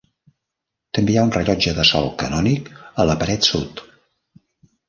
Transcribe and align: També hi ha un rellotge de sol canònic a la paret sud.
També 0.97 1.13
hi 1.15 1.17
ha 1.19 1.25
un 1.27 1.33
rellotge 1.35 1.75
de 1.81 1.85
sol 1.91 2.09
canònic 2.23 2.73
a 3.05 3.07
la 3.11 3.17
paret 3.25 3.49
sud. 3.51 3.85